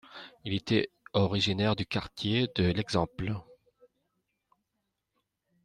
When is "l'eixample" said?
2.63-3.35